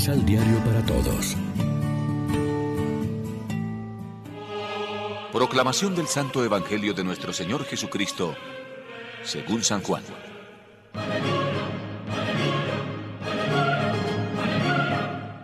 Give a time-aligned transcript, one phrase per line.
[0.00, 1.36] Misal Diario para Todos.
[5.30, 8.34] Proclamación del Santo Evangelio de nuestro Señor Jesucristo,
[9.22, 10.02] según San Juan.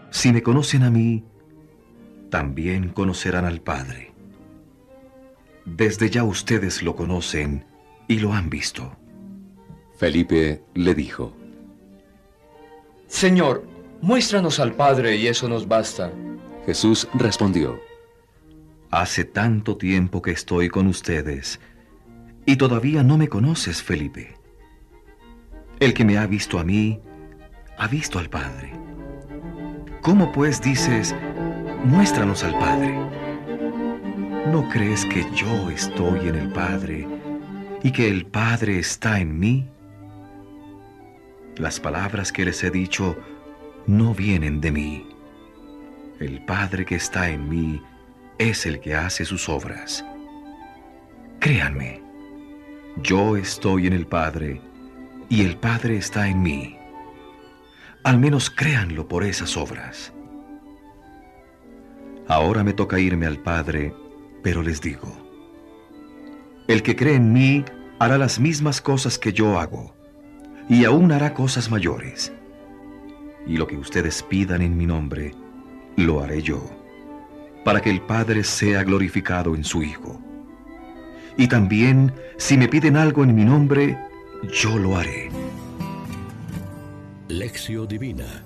[0.08, 1.22] Si me conocen a mí,
[2.30, 4.14] también conocerán al Padre.
[5.66, 7.66] Desde ya ustedes lo conocen
[8.08, 8.96] y lo han visto.
[9.98, 11.36] Felipe le dijo,
[13.06, 16.12] Señor, muéstranos al Padre y eso nos basta.
[16.64, 17.80] Jesús respondió,
[18.90, 21.60] Hace tanto tiempo que estoy con ustedes
[22.46, 24.36] y todavía no me conoces, Felipe.
[25.80, 27.00] El que me ha visto a mí,
[27.76, 28.72] ha visto al Padre.
[30.00, 31.14] ¿Cómo pues dices,
[31.84, 32.96] muéstranos al Padre?
[34.52, 37.08] ¿No crees que yo estoy en el Padre
[37.82, 39.68] y que el Padre está en mí?
[41.56, 43.16] Las palabras que les he dicho
[43.86, 45.06] no vienen de mí.
[46.18, 47.82] El Padre que está en mí
[48.38, 50.04] es el que hace sus obras.
[51.38, 52.02] Créanme,
[53.02, 54.60] yo estoy en el Padre
[55.28, 56.76] y el Padre está en mí.
[58.02, 60.12] Al menos créanlo por esas obras.
[62.28, 63.94] Ahora me toca irme al Padre,
[64.42, 65.12] pero les digo,
[66.66, 67.64] el que cree en mí
[68.00, 69.94] hará las mismas cosas que yo hago,
[70.68, 72.32] y aún hará cosas mayores.
[73.46, 75.34] Y lo que ustedes pidan en mi nombre,
[75.96, 76.62] lo haré yo,
[77.64, 80.20] para que el Padre sea glorificado en su Hijo.
[81.36, 83.98] Y también, si me piden algo en mi nombre,
[84.52, 85.30] yo lo haré.
[87.28, 88.44] Lección Divina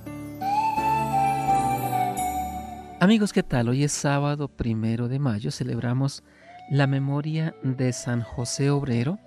[3.02, 3.70] Amigos, ¿qué tal?
[3.70, 6.22] Hoy es sábado primero de mayo, celebramos
[6.70, 9.18] la memoria de San José Obrero,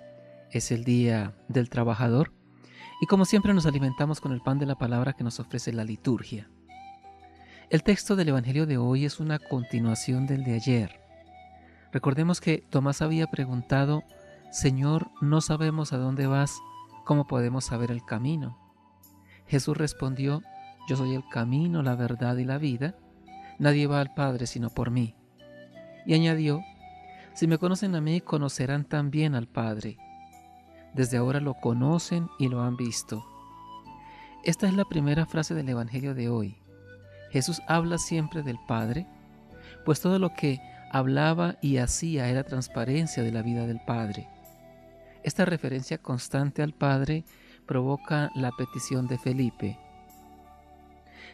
[0.52, 2.30] es el Día del Trabajador,
[3.04, 5.84] y como siempre nos alimentamos con el pan de la palabra que nos ofrece la
[5.84, 6.48] liturgia.
[7.68, 11.00] El texto del Evangelio de hoy es una continuación del de ayer.
[11.92, 14.04] Recordemos que Tomás había preguntado,
[14.50, 16.58] Señor, no sabemos a dónde vas,
[17.04, 18.56] ¿cómo podemos saber el camino?
[19.48, 20.40] Jesús respondió,
[20.88, 22.96] Yo soy el camino, la verdad y la vida,
[23.58, 25.14] nadie va al Padre sino por mí.
[26.06, 26.62] Y añadió,
[27.34, 29.98] Si me conocen a mí, conocerán también al Padre.
[30.94, 33.26] Desde ahora lo conocen y lo han visto.
[34.44, 36.56] Esta es la primera frase del Evangelio de hoy.
[37.30, 39.06] Jesús habla siempre del Padre,
[39.84, 40.60] pues todo lo que
[40.92, 44.28] hablaba y hacía era transparencia de la vida del Padre.
[45.24, 47.24] Esta referencia constante al Padre
[47.66, 49.78] provoca la petición de Felipe.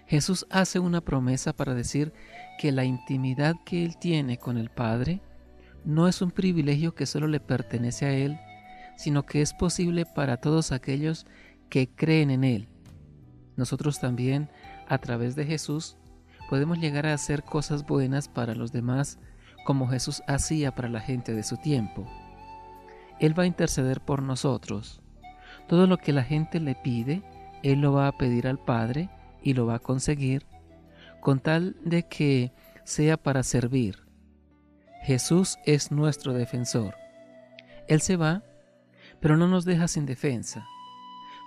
[0.06, 2.12] Jesús hace una promesa para decir
[2.59, 5.20] que la intimidad que él tiene con el Padre
[5.84, 8.38] no es un privilegio que solo le pertenece a él,
[9.00, 11.25] sino que es posible para todos aquellos
[11.71, 12.69] que creen en él.
[13.56, 14.50] Nosotros también,
[14.88, 15.97] a través de Jesús,
[16.50, 19.19] podemos llegar a hacer cosas buenas para los demás
[19.65, 22.06] como Jesús hacía para la gente de su tiempo.
[23.21, 25.00] Él va a interceder por nosotros.
[25.67, 27.22] Todo lo que la gente le pide,
[27.62, 29.09] Él lo va a pedir al Padre
[29.43, 30.44] y lo va a conseguir,
[31.22, 32.53] con tal de que
[32.84, 34.05] sea para servir.
[35.05, 36.97] Jesús es nuestro defensor.
[37.88, 38.43] Él se va,
[39.20, 40.66] pero no nos deja sin defensa.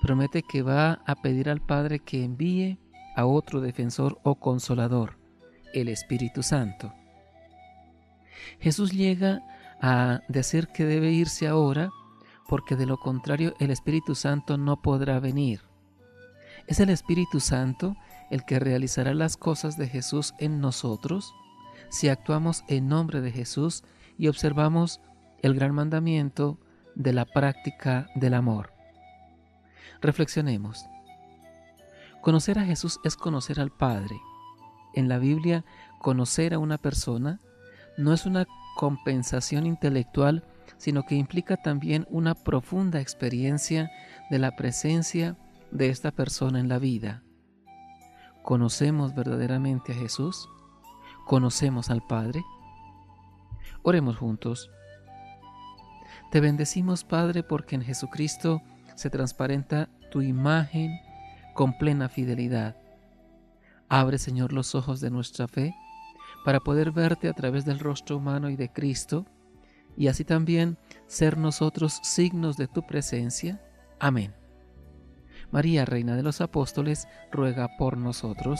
[0.01, 2.79] Promete que va a pedir al Padre que envíe
[3.16, 5.17] a otro defensor o consolador,
[5.73, 6.94] el Espíritu Santo.
[8.59, 9.41] Jesús llega
[9.81, 11.91] a decir que debe irse ahora
[12.47, 15.61] porque de lo contrario el Espíritu Santo no podrá venir.
[16.67, 17.95] Es el Espíritu Santo
[18.29, 21.34] el que realizará las cosas de Jesús en nosotros
[21.90, 23.84] si actuamos en nombre de Jesús
[24.17, 25.00] y observamos
[25.41, 26.57] el gran mandamiento
[26.95, 28.73] de la práctica del amor.
[30.01, 30.85] Reflexionemos.
[32.21, 34.15] Conocer a Jesús es conocer al Padre.
[34.93, 35.65] En la Biblia,
[35.99, 37.39] conocer a una persona
[37.97, 38.45] no es una
[38.75, 40.43] compensación intelectual,
[40.77, 43.91] sino que implica también una profunda experiencia
[44.29, 45.37] de la presencia
[45.72, 47.23] de esta persona en la vida.
[48.43, 50.49] ¿Conocemos verdaderamente a Jesús?
[51.25, 52.43] ¿Conocemos al Padre?
[53.84, 54.69] Oremos juntos.
[56.34, 58.64] Te bendecimos, Padre, porque en Jesucristo
[58.96, 61.00] se transparenta tu imagen
[61.53, 62.76] con plena fidelidad.
[63.88, 65.76] Abre, Señor, los ojos de nuestra fe
[66.44, 69.28] para poder verte a través del rostro humano y de Cristo,
[69.96, 73.62] y así también ser nosotros signos de tu presencia.
[74.00, 74.34] Amén.
[75.52, 78.59] María, Reina de los Apóstoles, ruega por nosotros.